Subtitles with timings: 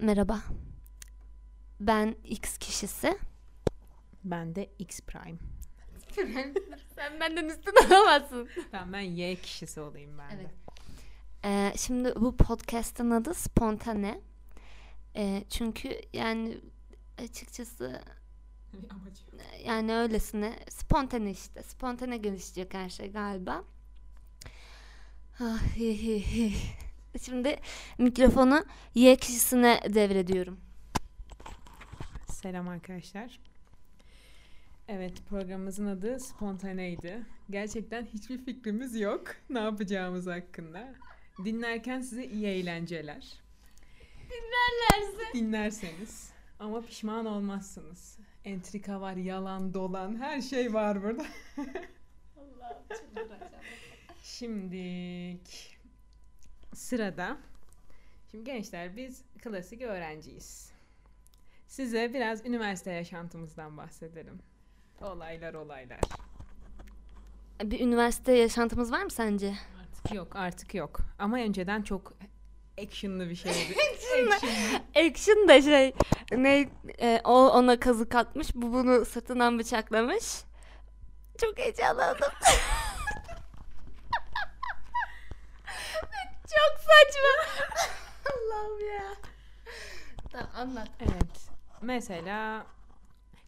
[0.00, 0.40] merhaba.
[1.80, 3.18] Ben X kişisi.
[4.24, 5.38] Ben de X Prime.
[6.96, 8.48] Sen benden üstün olamazsın.
[8.70, 10.46] Tamam ben Y kişisi olayım ben Evet.
[10.46, 10.50] de.
[11.44, 14.20] Ee, şimdi bu podcast'ın adı Spontane.
[15.16, 16.58] Ee, çünkü yani
[17.18, 18.02] açıkçası
[19.64, 21.62] yani öylesine spontane işte.
[21.62, 23.64] Spontane gelişecek her şey galiba.
[25.40, 26.52] Ah, hi, hi, hi.
[27.18, 27.56] Şimdi
[27.98, 28.64] mikrofonu
[28.94, 30.60] Y kişisine devrediyorum.
[32.28, 33.40] Selam arkadaşlar.
[34.88, 37.26] Evet programımızın adı Spontaneydi.
[37.50, 40.94] Gerçekten hiçbir fikrimiz yok ne yapacağımız hakkında.
[41.44, 43.40] Dinlerken size iyi eğlenceler.
[44.30, 45.32] Dinlerlerse.
[45.34, 46.30] Dinlerseniz.
[46.58, 48.18] Ama pişman olmazsınız.
[48.44, 51.26] Entrika var, yalan, dolan, her şey var burada.
[54.22, 54.76] Şimdi
[56.80, 57.36] sırada.
[58.30, 60.72] Şimdi gençler biz klasik öğrenciyiz.
[61.66, 64.38] Size biraz üniversite yaşantımızdan bahsedelim.
[65.00, 66.00] Olaylar olaylar.
[67.62, 69.54] Bir üniversite yaşantımız var mı sence?
[69.80, 71.00] Artık yok artık yok.
[71.18, 72.12] Ama önceden çok
[72.82, 73.56] actionlı bir şeydi.
[74.34, 74.80] Action.
[75.06, 75.94] Action da şey
[76.32, 80.24] ne e, o ona kazık atmış bu bunu sırtından bıçaklamış.
[81.40, 82.30] Çok heyecanlandım.
[86.50, 87.64] Çok saçma.
[88.34, 89.14] Allah'ım ya.
[90.30, 90.88] Tamam anlat.
[91.00, 91.50] Evet.
[91.82, 92.66] Mesela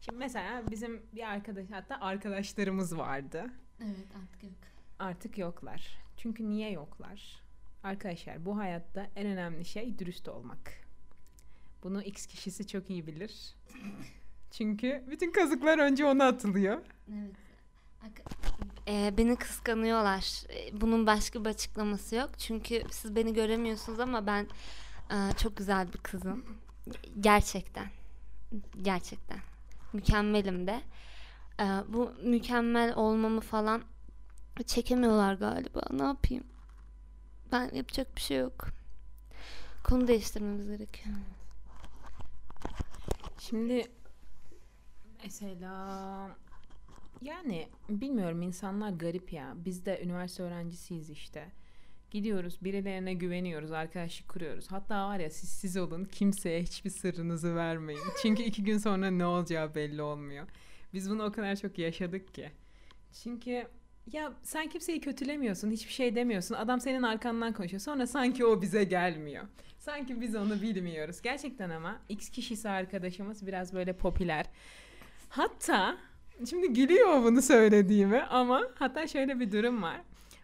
[0.00, 3.50] şimdi mesela bizim bir arkadaş hatta arkadaşlarımız vardı.
[3.80, 4.52] Evet artık yok.
[4.98, 5.98] Artık yoklar.
[6.16, 7.42] Çünkü niye yoklar?
[7.82, 10.72] Arkadaşlar bu hayatta en önemli şey dürüst olmak.
[11.82, 13.54] Bunu X kişisi çok iyi bilir.
[14.50, 16.82] Çünkü bütün kazıklar önce ona atılıyor.
[17.08, 17.36] Evet.
[18.88, 20.42] Ee, beni kıskanıyorlar.
[20.50, 22.30] Ee, Bunun başka bir açıklaması yok.
[22.38, 24.46] Çünkü siz beni göremiyorsunuz ama ben
[25.10, 26.44] e, çok güzel bir kızım.
[27.20, 27.86] Gerçekten.
[28.82, 29.38] Gerçekten.
[29.92, 30.82] Mükemmelim de.
[31.60, 33.82] Ee, bu mükemmel olmamı falan
[34.66, 35.82] çekemiyorlar galiba.
[35.90, 36.44] Ne yapayım?
[37.52, 38.66] Ben yapacak bir şey yok.
[39.84, 41.16] Konu değiştirmemiz gerekiyor.
[43.38, 43.90] Şimdi
[45.24, 46.28] mesela
[47.22, 49.54] yani bilmiyorum insanlar garip ya.
[49.56, 51.52] Biz de üniversite öğrencisiyiz işte.
[52.10, 54.66] Gidiyoruz birilerine güveniyoruz, arkadaşlık kuruyoruz.
[54.70, 58.00] Hatta var ya siz siz olun kimseye hiçbir sırrınızı vermeyin.
[58.22, 60.46] Çünkü iki gün sonra ne olacağı belli olmuyor.
[60.94, 62.50] Biz bunu o kadar çok yaşadık ki.
[63.22, 63.66] Çünkü
[64.12, 66.54] ya sen kimseyi kötülemiyorsun, hiçbir şey demiyorsun.
[66.54, 67.80] Adam senin arkandan konuşuyor.
[67.80, 69.44] Sonra sanki o bize gelmiyor.
[69.78, 71.22] Sanki biz onu bilmiyoruz.
[71.22, 74.46] Gerçekten ama X kişisi arkadaşımız biraz böyle popüler.
[75.28, 75.98] Hatta
[76.50, 80.00] şimdi gülüyor bunu söylediğime ama hatta şöyle bir durum var.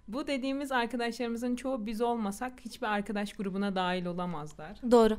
[0.09, 4.79] Bu dediğimiz arkadaşlarımızın çoğu biz olmasak hiçbir arkadaş grubuna dahil olamazlar.
[4.91, 5.19] Doğru.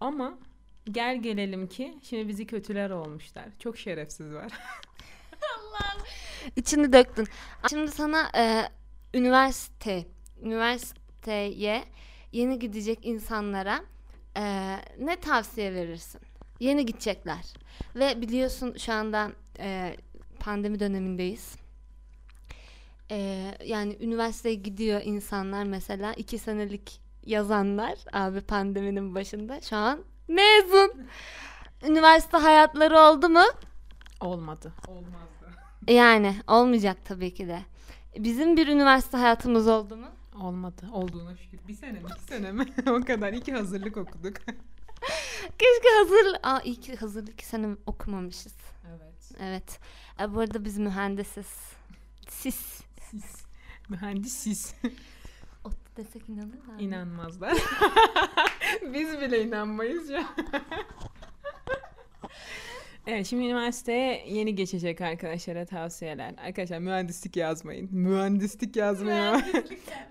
[0.00, 0.38] Ama
[0.84, 3.44] gel gelelim ki şimdi bizi kötüler olmuşlar.
[3.58, 4.52] Çok şerefsiz var.
[6.56, 7.26] İçini döktün.
[7.70, 8.68] Şimdi sana e,
[9.14, 10.06] üniversite,
[10.42, 11.84] üniversiteye
[12.32, 13.80] yeni gidecek insanlara
[14.36, 16.20] e, ne tavsiye verirsin?
[16.64, 17.44] Yeni gidecekler
[17.94, 19.96] ve biliyorsun şu anda e,
[20.40, 21.56] pandemi dönemindeyiz.
[23.10, 30.92] E, yani üniversiteye gidiyor insanlar mesela iki senelik yazanlar abi pandeminin başında şu an mezun.
[31.86, 33.44] Üniversite hayatları oldu mu?
[34.20, 34.72] Olmadı.
[34.88, 35.58] Olmazdı.
[35.88, 37.60] Yani olmayacak tabii ki de.
[38.18, 40.08] Bizim bir üniversite hayatımız oldu mu?
[40.40, 40.82] Olmadı.
[40.92, 41.58] Olduğuna şükür.
[41.68, 42.08] Bir sene mi?
[42.10, 42.66] İki sene mi?
[42.90, 43.32] o kadar.
[43.32, 44.36] İki hazırlık okuduk.
[45.58, 46.36] Keşke hazır...
[46.42, 48.54] Aa iyi ki hazırlık iki sene okumamışız.
[48.88, 49.40] evet.
[49.40, 49.78] Evet.
[50.20, 51.46] E, bu arada biz mühendisiz.
[52.28, 52.80] Siz.
[53.10, 53.44] Siz.
[53.88, 54.74] Mühendis siz.
[55.64, 56.82] Ot desek inanırlar mı?
[56.82, 57.58] İnanmazlar.
[58.94, 60.24] Biz bile inanmayız ya.
[63.06, 66.34] Evet şimdi üniversiteye yeni geçecek arkadaşlara tavsiyeler.
[66.38, 67.88] Arkadaşlar mühendislik yazmayın.
[67.92, 69.42] Mühendislik yazmayın.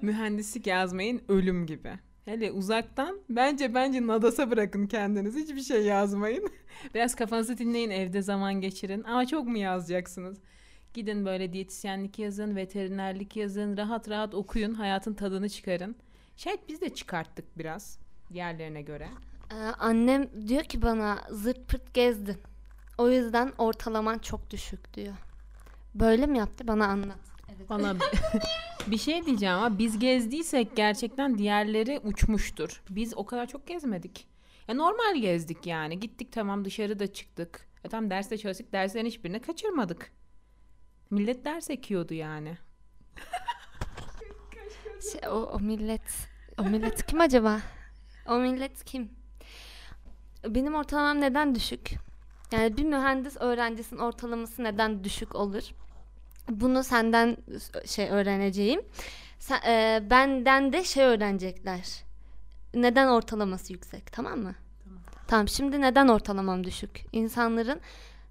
[0.01, 1.99] mühendislik yazmayın ölüm gibi.
[2.25, 5.39] Hele uzaktan bence bence Nadas'a bırakın kendinizi.
[5.39, 6.49] Hiçbir şey yazmayın.
[6.95, 9.03] Biraz kafanızı dinleyin evde zaman geçirin.
[9.03, 10.37] Ama çok mu yazacaksınız?
[10.93, 13.77] Gidin böyle diyetisyenlik yazın, veterinerlik yazın.
[13.77, 14.73] Rahat rahat okuyun.
[14.73, 15.95] Hayatın tadını çıkarın.
[16.37, 17.99] Şayet biz de çıkarttık biraz
[18.33, 19.07] diğerlerine göre.
[19.51, 22.37] Ee, annem diyor ki bana zırt pırt gezdin.
[22.97, 25.13] O yüzden ortalaman çok düşük diyor.
[25.95, 26.67] Böyle mi yaptı?
[26.67, 27.32] Bana anlat.
[27.57, 27.69] Evet.
[27.69, 27.95] Bana
[28.87, 32.83] bir şey diyeceğim ama biz gezdiysek gerçekten diğerleri uçmuştur.
[32.89, 34.27] Biz o kadar çok gezmedik.
[34.67, 35.99] Ya normal gezdik yani.
[35.99, 37.67] Gittik tamam dışarıda çıktık.
[37.83, 38.73] E tamam derste çalıştık.
[38.73, 40.11] Derslerin hiçbirini kaçırmadık.
[41.09, 42.57] Millet ders ekiyordu yani.
[45.11, 46.27] Şey, o, o millet
[46.57, 47.59] o millet kim acaba?
[48.27, 49.09] O millet kim?
[50.47, 51.91] benim ortalamam neden düşük?
[52.51, 55.63] Yani bir mühendis öğrencisinin ortalaması neden düşük olur?
[56.49, 57.37] Bunu senden
[57.85, 58.81] şey öğreneceğim.
[59.39, 62.03] Sen, e, benden de şey öğrenecekler.
[62.73, 64.55] Neden ortalaması yüksek tamam mı?
[64.83, 65.01] Tamam.
[65.27, 67.05] Tamam şimdi neden ortalamam düşük?
[67.11, 67.79] İnsanların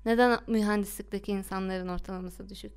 [0.07, 2.73] neden mühendislikteki insanların ortalaması düşük?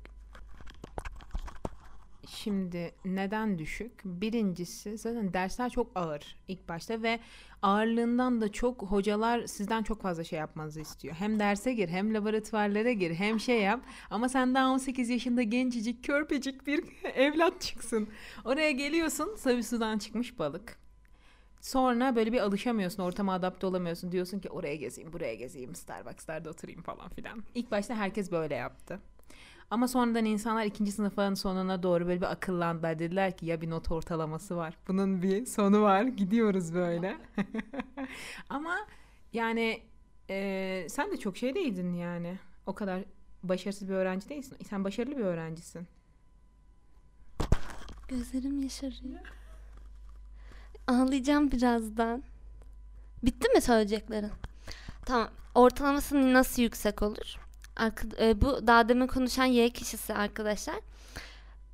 [2.28, 3.92] Şimdi neden düşük?
[4.04, 7.20] Birincisi zaten dersler çok ağır ilk başta ve
[7.62, 11.14] ağırlığından da çok hocalar sizden çok fazla şey yapmanızı istiyor.
[11.14, 13.80] Hem derse gir hem laboratuvarlara gir hem şey yap
[14.10, 16.84] ama sen daha 18 yaşında gencecik körpecik bir
[17.14, 18.08] evlat çıksın.
[18.44, 20.78] Oraya geliyorsun savi sudan çıkmış balık.
[21.60, 24.12] Sonra böyle bir alışamıyorsun, ortama adapte olamıyorsun.
[24.12, 27.42] Diyorsun ki oraya gezeyim, buraya gezeyim, Starbucks'larda oturayım falan filan.
[27.54, 29.00] İlk başta herkes böyle yaptı.
[29.70, 32.98] Ama sonradan insanlar ikinci sınıfın sonuna doğru böyle bir akıllandılar.
[32.98, 34.76] Dediler ki ya bir not ortalaması var.
[34.88, 36.02] Bunun bir sonu var.
[36.02, 37.16] Gidiyoruz böyle.
[38.48, 38.76] Ama
[39.32, 39.82] yani
[40.30, 42.38] e, sen de çok şey değildin yani.
[42.66, 43.04] O kadar
[43.42, 44.58] başarısız bir öğrenci değilsin.
[44.68, 45.86] Sen başarılı bir öğrencisin.
[48.08, 49.20] Gözlerim yaşarıyor.
[50.86, 52.22] Ağlayacağım birazdan.
[53.22, 54.32] Bitti mi söyleyeceklerin?
[55.06, 55.28] Tamam.
[55.54, 57.45] Ortalaması nasıl yüksek olur?
[58.20, 60.76] E, bu daha demin konuşan Y kişisi arkadaşlar.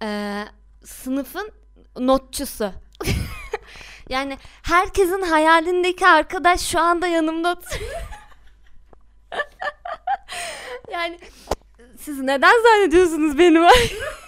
[0.03, 0.45] E,
[0.85, 1.51] sınıfın
[1.99, 2.73] notçusu.
[4.09, 7.57] yani herkesin hayalindeki arkadaş şu anda yanımda
[10.93, 11.19] yani
[11.99, 13.93] siz neden zannediyorsunuz beni var?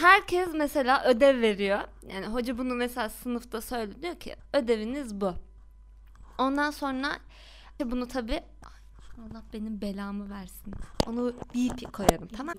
[0.00, 1.80] herkes mesela ödev veriyor.
[2.12, 5.34] Yani hoca bunu mesela sınıfta söylüyor ki ödeviniz bu.
[6.40, 7.18] Ondan sonra
[7.84, 8.40] bunu tabi
[9.18, 10.74] Allah benim belamı versin.
[11.06, 12.54] Onu bip koyarım tamam.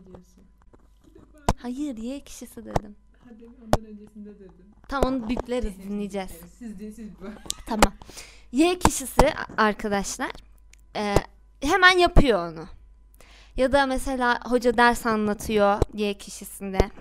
[1.57, 2.95] Hayır Y kişisi dedim.
[3.29, 4.65] Hadi ondan öncesinde dedim.
[4.87, 6.31] Tamam onu bipleriz dinleyeceğiz.
[6.59, 7.09] Siz değil siz.
[7.65, 7.93] Tamam.
[8.51, 10.31] Y kişisi arkadaşlar
[10.95, 11.15] e,
[11.61, 12.67] hemen yapıyor onu.
[13.57, 16.91] Ya da mesela hoca ders anlatıyor Y kişisinde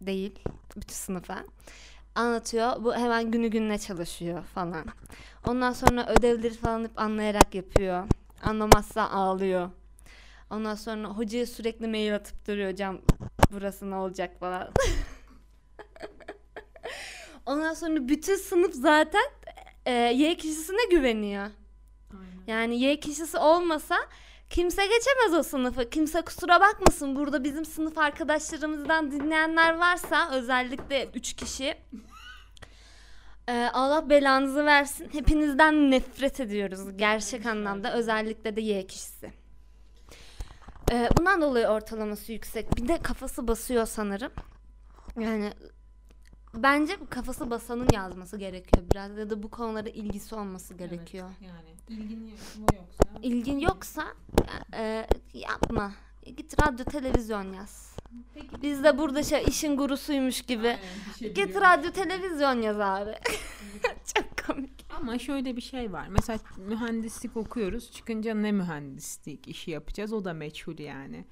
[0.00, 0.38] değil
[0.76, 1.44] bütün sınıfa
[2.18, 2.84] anlatıyor.
[2.84, 4.86] Bu hemen günü gününe çalışıyor falan.
[5.46, 8.04] Ondan sonra ödevleri falan hep anlayarak yapıyor.
[8.42, 9.70] Anlamazsa ağlıyor.
[10.50, 12.98] Ondan sonra hocaya sürekli mail atıp duruyor hocam
[13.52, 14.68] burası ne olacak falan.
[17.46, 19.24] Ondan sonra bütün sınıf zaten
[19.86, 21.46] e, Y kişisine güveniyor.
[22.12, 22.42] Aynen.
[22.46, 23.96] Yani Y kişisi olmasa
[24.50, 25.90] kimse geçemez o sınıfı.
[25.90, 27.16] Kimse kusura bakmasın.
[27.16, 31.76] Burada bizim sınıf arkadaşlarımızdan dinleyenler varsa özellikle 3 kişi.
[33.48, 35.08] E, Allah belanızı versin.
[35.12, 37.94] Hepinizden nefret ediyoruz gerçek anlamda.
[37.94, 39.32] Özellikle de Y kişisi.
[40.92, 42.76] E, bundan dolayı ortalaması yüksek.
[42.76, 44.32] Bir de kafası basıyor sanırım.
[45.20, 45.52] Yani
[46.54, 51.28] bence kafası basanın yazması gerekiyor biraz ya da bu konulara ilgisi olması gerekiyor.
[51.40, 53.20] Evet, yani ilgin yoksa.
[53.22, 54.04] İlgin yoksa
[54.74, 55.92] e, yapma.
[56.36, 57.96] Git radyo televizyon yaz.
[58.34, 58.62] Peki.
[58.62, 60.68] Biz de burada şey işin gurusuymuş gibi.
[60.68, 60.78] Aynen,
[61.18, 61.62] şey Git biliyorum.
[61.62, 63.14] radyo televizyon yaz abi.
[64.14, 64.86] Çok komik.
[65.00, 66.06] Ama şöyle bir şey var.
[66.08, 67.92] Mesela mühendislik okuyoruz.
[67.92, 70.12] Çıkınca ne mühendislik işi yapacağız?
[70.12, 71.24] O da meçhul yani.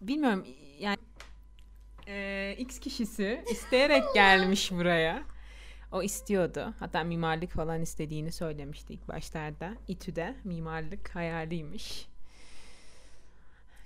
[0.00, 0.46] Bilmiyorum
[0.78, 0.96] yani
[2.06, 5.22] e, X kişisi isteyerek gelmiş buraya.
[5.92, 6.74] O istiyordu.
[6.78, 9.74] Hatta mimarlık falan istediğini söylemişti ilk başlarda.
[9.88, 12.08] İTÜ'de mimarlık hayaliymiş.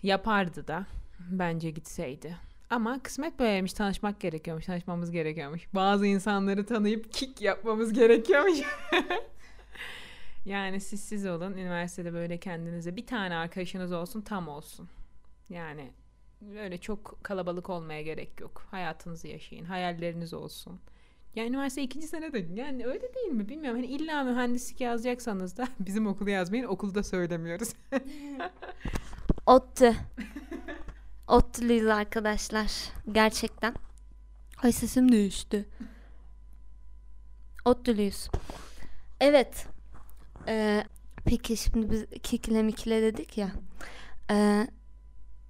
[0.03, 0.87] Yapardı da.
[1.31, 2.37] Bence gitseydi.
[2.71, 3.73] Ama kısmet böyleymiş.
[3.73, 4.67] Tanışmak gerekiyormuş.
[4.67, 5.75] Tanışmamız gerekiyormuş.
[5.75, 8.61] Bazı insanları tanıyıp kick yapmamız gerekiyormuş.
[10.45, 11.53] yani siz siz olun.
[11.53, 14.89] Üniversitede böyle kendinize bir tane arkadaşınız olsun tam olsun.
[15.49, 15.91] Yani
[16.59, 18.67] öyle çok kalabalık olmaya gerek yok.
[18.71, 19.65] Hayatınızı yaşayın.
[19.65, 20.81] Hayalleriniz olsun.
[21.35, 23.81] Yani üniversite ikinci sene de yani öyle değil mi bilmiyorum.
[23.81, 26.65] Hani illa mühendislik yazacaksanız da bizim okulu yazmayın.
[26.65, 27.69] Okulda söylemiyoruz.
[29.47, 29.95] Ottu.
[31.27, 32.71] Ottuluyuz arkadaşlar.
[33.13, 33.75] Gerçekten.
[34.63, 35.69] Ay sesim değişti.
[37.65, 38.29] Ottuluyuz.
[39.21, 39.67] Evet.
[40.49, 40.85] Ee,
[41.25, 43.51] peki şimdi biz kikile mikile dedik ya.
[44.31, 44.67] Ee,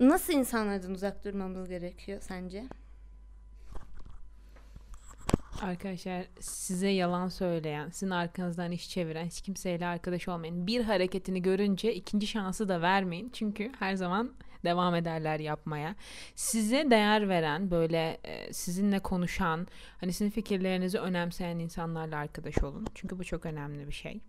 [0.00, 2.64] nasıl insanlardan uzak durmamız gerekiyor sence?
[5.62, 10.66] Arkadaşlar size yalan söyleyen, sizin arkanızdan iş çeviren, hiç kimseyle arkadaş olmayın.
[10.66, 13.30] Bir hareketini görünce ikinci şansı da vermeyin.
[13.32, 14.32] Çünkü her zaman
[14.64, 15.94] devam ederler yapmaya.
[16.34, 19.66] Size değer veren, böyle e, sizinle konuşan,
[20.00, 22.86] hani sizin fikirlerinizi önemseyen insanlarla arkadaş olun.
[22.94, 24.20] Çünkü bu çok önemli bir şey.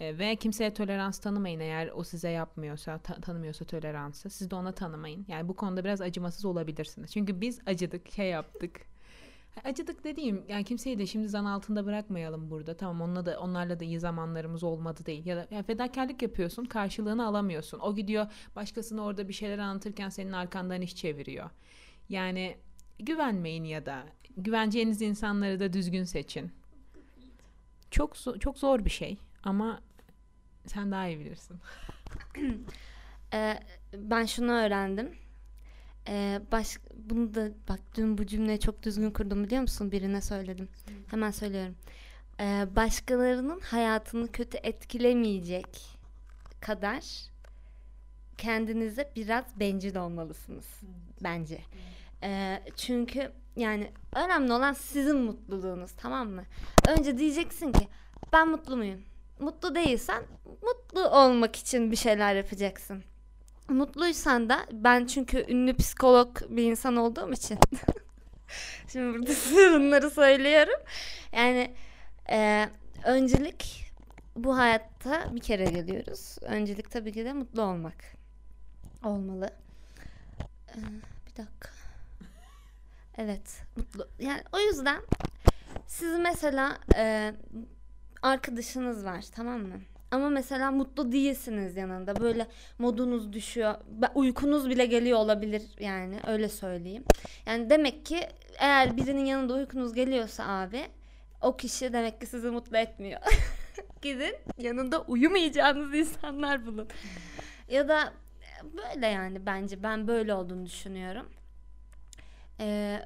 [0.00, 4.30] E, ve kimseye tolerans tanımayın eğer o size yapmıyorsa, ta- tanımıyorsa toleransı.
[4.30, 5.24] Siz de ona tanımayın.
[5.28, 7.12] Yani bu konuda biraz acımasız olabilirsiniz.
[7.12, 8.80] Çünkü biz acıdık, şey yaptık.
[9.64, 12.76] Acıdık dediğim yani kimseyi de şimdi zan altında bırakmayalım burada.
[12.76, 15.26] Tamam onunla da onlarla da iyi zamanlarımız olmadı değil.
[15.26, 17.78] Ya da yani fedakarlık yapıyorsun, karşılığını alamıyorsun.
[17.78, 21.50] O gidiyor başkasına orada bir şeyler anlatırken senin arkandan iş çeviriyor.
[22.08, 22.56] Yani
[22.98, 24.02] güvenmeyin ya da
[24.36, 26.52] güveneceğiniz insanları da düzgün seçin.
[27.90, 29.80] Çok çok zor bir şey ama
[30.66, 31.56] sen daha iyi bilirsin.
[33.34, 33.58] Ee,
[33.94, 35.14] ben şunu öğrendim.
[36.08, 39.92] Ee, baş, bunu da bak dün bu cümleyi çok düzgün kurdum biliyor musun?
[39.92, 40.68] Birine söyledim.
[41.10, 41.76] Hemen söylüyorum.
[42.40, 45.98] Ee, başkalarının hayatını kötü etkilemeyecek
[46.60, 47.04] kadar
[48.38, 50.66] kendinize biraz bencil olmalısınız
[51.22, 51.60] bence.
[52.22, 56.44] Ee, çünkü yani önemli olan sizin mutluluğunuz tamam mı?
[56.88, 57.88] Önce diyeceksin ki
[58.32, 59.02] ben mutlu muyum?
[59.40, 60.22] Mutlu değilsen
[60.62, 63.04] mutlu olmak için bir şeyler yapacaksın.
[63.68, 67.58] Mutluysan da ben çünkü ünlü psikolog bir insan olduğum için
[68.88, 69.32] şimdi burada
[69.80, 70.80] bunları söylüyorum.
[71.32, 71.74] Yani
[72.30, 72.68] e,
[73.04, 73.88] öncelik
[74.36, 76.36] bu hayatta bir kere geliyoruz.
[76.42, 77.94] Öncelik tabii ki de mutlu olmak
[79.04, 79.50] olmalı.
[80.68, 80.78] Ee,
[81.26, 81.68] bir dakika.
[83.18, 84.08] Evet, mutlu.
[84.18, 85.02] Yani o yüzden
[85.86, 87.34] siz mesela e,
[88.22, 89.80] arkadaşınız var, tamam mı?
[90.10, 92.20] Ama mesela mutlu değilsiniz yanında.
[92.20, 92.46] Böyle
[92.78, 93.74] modunuz düşüyor.
[94.14, 97.04] Uykunuz bile geliyor olabilir yani öyle söyleyeyim.
[97.46, 98.20] Yani demek ki
[98.58, 100.82] eğer birinin yanında uykunuz geliyorsa abi
[101.42, 103.20] o kişi demek ki sizi mutlu etmiyor.
[104.02, 106.88] Gidin yanında uyumayacağınız insanlar bulun.
[107.70, 108.12] Ya da
[108.62, 111.28] böyle yani bence ben böyle olduğunu düşünüyorum.
[112.60, 113.00] Ee,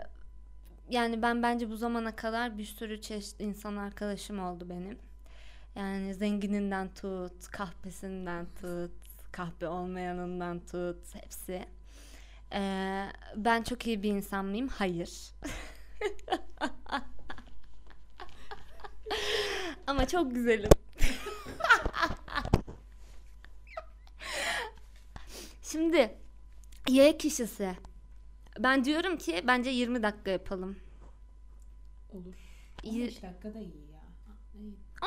[0.90, 4.98] yani ben bence bu zamana kadar bir sürü çeşit insan arkadaşım oldu benim.
[5.76, 8.92] Yani zengininden tut, kahpesinden tut,
[9.32, 11.66] kahpe olmayanından tut, hepsi.
[12.52, 14.68] Ee, ben çok iyi bir insan mıyım?
[14.68, 15.32] Hayır.
[19.86, 20.70] Ama çok güzelim.
[25.62, 26.16] Şimdi
[26.88, 27.76] Y kişisi.
[28.58, 30.76] Ben diyorum ki bence 20 dakika yapalım.
[32.12, 32.34] Olur.
[32.82, 33.91] Yir- 15 dakika da iyi.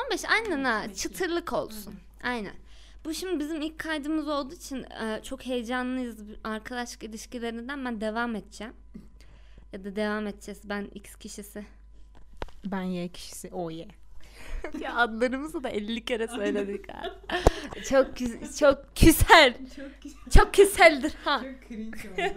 [0.06, 1.96] 15 aynen ha 15 çıtırlık olsun.
[2.24, 2.54] Aynen.
[3.06, 6.18] Bu şimdi bizim ilk kaydımız olduğu için e, çok heyecanlıyız.
[6.44, 8.74] Arkadaşlık ilişkilerinden ben devam edeceğim.
[9.74, 10.70] Ya da devam edeceğiz.
[10.70, 11.66] Ben X kişisi.
[12.66, 13.88] Ben Y kişisi o Y.
[14.80, 17.04] ya adlarımızı da 50 kere söyledik ha.
[17.90, 19.54] çok küs- çok küser.
[19.76, 20.20] Çok güzel.
[20.34, 21.42] Çok küseldir ha.
[21.44, 22.00] Çok cringe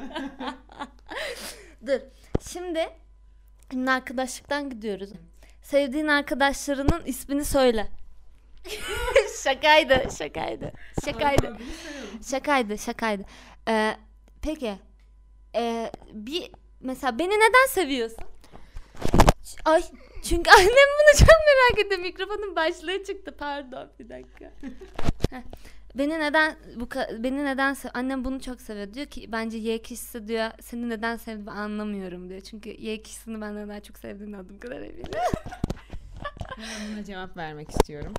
[1.87, 2.01] Dur.
[2.41, 2.81] Şimdi
[3.73, 5.11] şimdi arkadaşlıktan gidiyoruz.
[5.69, 7.89] Sevdiğin arkadaşlarının ismini söyle.
[9.45, 10.73] şakaydı, şakaydı.
[11.05, 11.57] Şakaydı.
[12.31, 13.23] Şakaydı, şakaydı.
[13.69, 13.97] Ee,
[14.43, 14.79] peki.
[15.55, 18.25] Ee, bir mesela beni neden seviyorsun?
[19.45, 19.83] Ç- Ay
[20.25, 21.99] çünkü annem bunu çok merak etti.
[21.99, 23.37] Mikrofonun başlığı çıktı.
[23.39, 24.45] Pardon bir dakika.
[25.31, 25.43] Heh.
[25.99, 26.89] Beni neden bu
[27.19, 28.95] beni neden annem bunu çok seviyor.
[28.95, 32.41] Diyor ki bence Y kişisi diyor seni neden sevdiğimi anlamıyorum diyor.
[32.41, 35.05] Çünkü Y kişisini benden daha çok sevdiğini adım kadar eminim.
[36.93, 38.15] Buna cevap vermek istiyorum.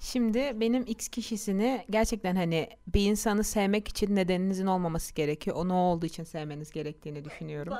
[0.00, 5.56] Şimdi benim X kişisini gerçekten hani bir insanı sevmek için nedeninizin olmaması gerekiyor.
[5.56, 7.74] Onu olduğu için sevmeniz gerektiğini düşünüyorum.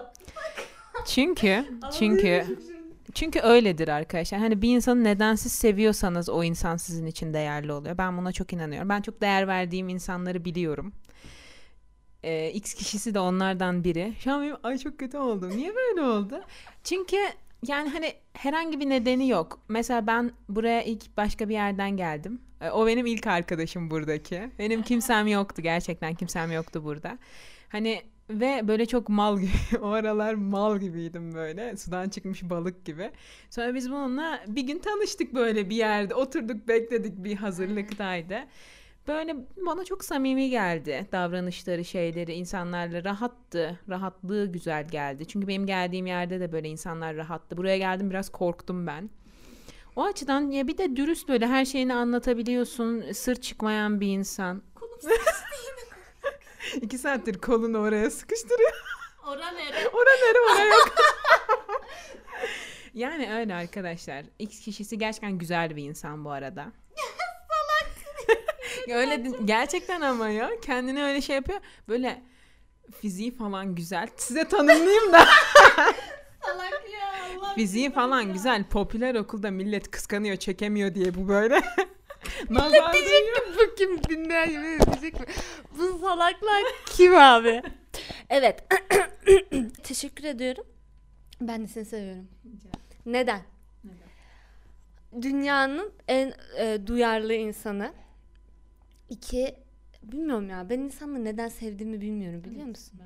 [1.07, 1.65] Çünkü
[1.99, 2.59] çünkü
[3.15, 4.41] çünkü öyledir arkadaşlar.
[4.41, 7.99] Hani bir insanı nedensiz seviyorsanız o insan sizin için değerli oluyor.
[7.99, 8.89] Ben buna çok inanıyorum.
[8.89, 10.93] Ben çok değer verdiğim insanları biliyorum.
[12.23, 14.13] Ee, X kişisi de onlardan biri.
[14.19, 15.51] Şu an benim ay çok kötü oldum.
[15.57, 16.41] Niye böyle oldu?
[16.85, 17.17] Çünkü
[17.67, 19.59] yani hani herhangi bir nedeni yok.
[19.69, 22.41] Mesela ben buraya ilk başka bir yerden geldim.
[22.61, 24.51] Ee, O benim ilk arkadaşım buradaki.
[24.59, 27.19] Benim kimsem yoktu gerçekten kimsem yoktu burada.
[27.69, 29.51] Hani ve böyle çok mal gibi
[29.83, 33.11] o aralar mal gibiydim böyle sudan çıkmış balık gibi.
[33.51, 38.39] Sonra biz bununla bir gün tanıştık böyle bir yerde oturduk bekledik bir hazırlıktaydı.
[39.09, 45.27] Böyle bana çok samimi geldi davranışları şeyleri insanlarla rahattı rahatlığı güzel geldi.
[45.27, 47.57] Çünkü benim geldiğim yerde de böyle insanlar rahattı.
[47.57, 49.11] Buraya geldim biraz korktum ben.
[49.97, 53.13] O açıdan ya bir de dürüst böyle her şeyini anlatabiliyorsun.
[53.13, 54.63] Sır çıkmayan bir insan.
[56.83, 58.73] İki saattir kolunu oraya sıkıştırıyor.
[59.27, 59.89] Ora nere?
[59.89, 60.95] Ora nere oraya yok.
[62.95, 64.25] yani öyle arkadaşlar.
[64.39, 66.73] X kişisi gerçekten güzel bir insan bu arada.
[68.87, 71.61] Ya öyle gerçekten ama ya kendini öyle şey yapıyor.
[71.89, 72.23] Böyle
[73.01, 74.09] fiziği falan güzel.
[74.17, 75.27] Size tanımlayayım da.
[76.43, 77.55] Salak ya Allah.
[77.55, 78.65] Fiziği falan güzel.
[78.65, 81.63] Popüler okulda millet kıskanıyor, çekemiyor diye bu böyle.
[82.51, 83.39] Nazar değiyor.
[83.59, 85.27] Bu kim dinleyen yemin edecek mi?
[85.79, 87.63] Bu salaklar kim abi?
[88.31, 88.65] Evet.
[89.83, 90.65] Teşekkür ediyorum.
[91.41, 92.29] Ben de seni seviyorum.
[93.07, 93.41] Neden?
[93.85, 95.23] Neden?
[95.23, 97.93] Dünyanın en e, duyarlı insanı.
[99.09, 99.55] İki,
[100.03, 100.71] bilmiyorum ya.
[100.71, 103.01] Ben insanları neden sevdiğimi bilmiyorum biliyor musun?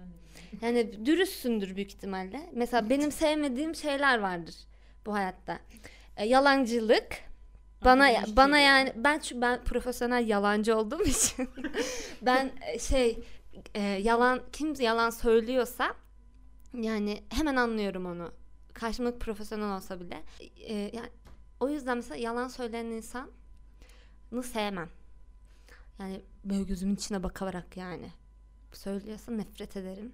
[0.63, 2.51] Yani dürüstsündür büyük ihtimalle.
[2.53, 4.55] Mesela benim sevmediğim şeyler vardır
[5.07, 5.59] bu hayatta.
[6.17, 7.07] E, yalancılık.
[7.85, 11.49] Bana bana yani ben çünkü ben profesyonel yalancı olduğum için
[12.23, 13.19] ben e, şey
[13.75, 15.95] e, yalan kim yalan söylüyorsa
[16.75, 18.33] yani hemen anlıyorum onu.
[18.73, 20.23] Karşımdaki profesyonel olsa bile.
[20.57, 21.09] E, yani
[21.61, 24.89] o yüzden mesela yalan söyleyen insanı sevmem.
[25.99, 28.11] Yani böyle gözümün içine bakarak yani.
[28.73, 30.13] Söylüyorsa nefret ederim.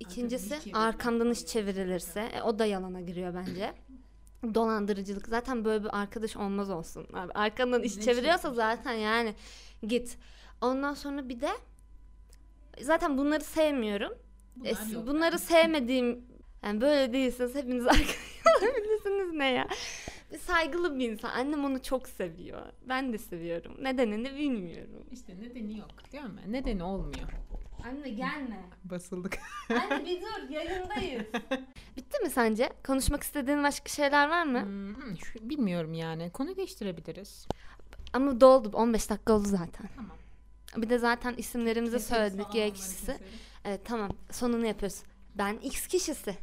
[0.00, 3.74] İkincisi arkamdan iş çevrilirse e, o da yalana giriyor bence.
[4.54, 7.06] Dolandırıcılık zaten böyle bir arkadaş olmaz olsun.
[7.14, 9.34] Abi, arkandan iş Ne çeviriyorsa zaten yani
[9.82, 10.18] git.
[10.60, 11.50] Ondan sonra bir de
[12.80, 14.12] zaten bunları sevmiyorum.
[14.12, 15.06] E, Bunlar yok.
[15.06, 16.24] bunları sevmediğim
[16.62, 18.16] yani böyle değilseniz hepiniz arkadaş
[18.62, 19.68] olabilirsiniz ne ya.
[20.40, 21.30] Saygılı bir insan.
[21.30, 22.62] Annem onu çok seviyor.
[22.88, 23.72] Ben de seviyorum.
[23.80, 25.06] Nedenini bilmiyorum.
[25.12, 25.90] İşte nedeni yok.
[26.12, 26.40] Değil mi?
[26.46, 27.28] Nedeni olmuyor.
[27.84, 28.60] Anne gelme.
[28.84, 29.38] Basıldık.
[29.70, 31.22] Anne bir dur yayındayız.
[31.96, 32.70] Bitti mi sence?
[32.86, 34.62] Konuşmak istediğin başka şeyler var mı?
[34.62, 36.30] Hmm, şu- bilmiyorum yani.
[36.30, 37.48] Konu değiştirebiliriz.
[38.12, 38.70] Ama doldu.
[38.76, 39.88] 15 dakika oldu zaten.
[39.96, 40.16] Tamam.
[40.76, 42.54] Bir de zaten isimlerimizi söyledik.
[42.54, 43.18] Y kişisi.
[43.64, 44.10] Evet tamam.
[44.30, 45.02] Sonunu yapıyoruz.
[45.34, 46.34] Ben X kişisi.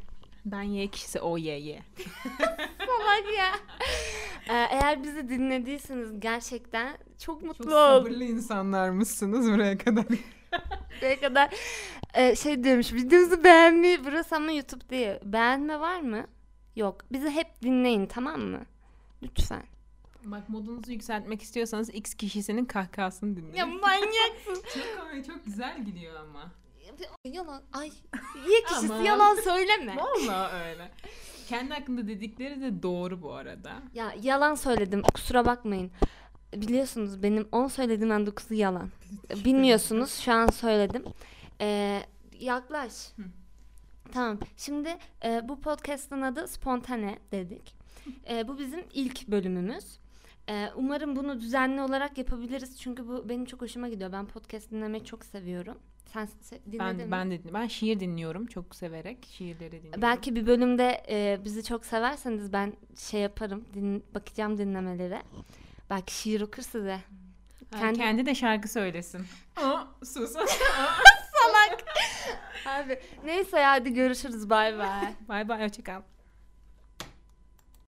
[0.45, 1.83] Ben Y kişisi o Y Y.
[2.79, 3.51] Salak ya.
[4.49, 8.03] Ee, eğer bizi dinlediyseniz gerçekten çok mutlu Çok oldum.
[8.03, 10.05] sabırlı insanlar mısınız buraya kadar?
[11.01, 11.49] Buraya kadar
[12.13, 15.15] e, şey demiş videomuzu beğenmeyi burası ama YouTube değil.
[15.23, 16.27] Beğenme var mı?
[16.75, 17.01] Yok.
[17.11, 18.65] Bizi hep dinleyin tamam mı?
[19.23, 19.63] Lütfen.
[20.23, 23.55] Bak modunuzu yükseltmek istiyorsanız X kişisinin kahkahasını dinleyin.
[23.55, 24.53] Ya manyaksın.
[24.73, 26.51] çok komik, çok güzel gidiyor ama.
[27.23, 27.61] yalan.
[27.73, 27.91] Ay.
[28.49, 29.03] Y kişisi Aman.
[29.03, 29.95] yalan söyleme.
[29.97, 30.91] Vallahi öyle.
[31.47, 33.73] Kendi hakkında dedikleri de doğru bu arada.
[33.93, 35.01] Ya yalan söyledim.
[35.01, 35.91] Kusura bakmayın.
[36.53, 38.89] Biliyorsunuz benim 10 söylediğimden 9'u yalan.
[39.45, 41.03] Bilmiyorsunuz şu an söyledim.
[41.61, 42.01] Ee,
[42.39, 42.91] yaklaş.
[43.15, 43.21] Hı.
[44.13, 44.39] Tamam.
[44.57, 44.89] Şimdi
[45.25, 47.75] e, bu podcast'ın adı Spontane dedik.
[48.29, 49.97] E, bu bizim ilk bölümümüz.
[50.49, 52.79] E, umarım bunu düzenli olarak yapabiliriz.
[52.79, 54.11] Çünkü bu benim çok hoşuma gidiyor.
[54.11, 55.77] Ben podcast dinlemeyi çok seviyorum.
[56.13, 57.11] Sen se- dinledin Ben mi?
[57.11, 59.25] ben de ben şiir dinliyorum çok severek.
[59.31, 60.01] Şiirleri dinliyorum.
[60.01, 63.65] Belki bir bölümde e, bizi çok severseniz ben şey yaparım.
[63.73, 65.21] Din, bakacağım dinlemelere.
[65.89, 66.99] Belki şiir okur size.
[67.71, 68.25] Kendi- kendi...
[68.25, 69.27] de şarkı söylesin.
[69.55, 70.33] Aa, sus.
[70.33, 71.83] Salak.
[72.65, 75.13] Abi neyse hadi görüşürüz bay bay.
[75.29, 76.01] Bay bay hoşça kal.